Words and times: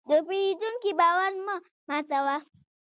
د 0.09 0.11
پیرودونکي 0.27 0.91
باور 0.99 1.31
مه 1.45 1.55
ماتوه. 1.87 2.35